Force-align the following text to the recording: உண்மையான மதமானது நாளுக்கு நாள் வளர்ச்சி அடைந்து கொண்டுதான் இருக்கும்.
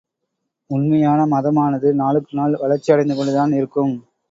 உண்மையான 0.69 1.25
மதமானது 1.25 1.91
நாளுக்கு 1.93 2.33
நாள் 2.37 2.59
வளர்ச்சி 2.59 2.93
அடைந்து 2.93 3.15
கொண்டுதான் 3.15 3.53
இருக்கும். 3.53 3.95